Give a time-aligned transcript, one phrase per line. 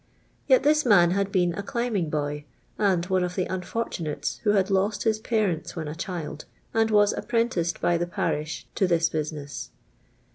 [0.47, 2.45] Yet tiiia man had been a climbing boy,
[2.79, 7.13] and one of the iinfiirtuiiate:» who had lo.xt his fiarentfl when a child, and was
[7.13, 9.69] apprentice.l by the parish to this bu»ine8s.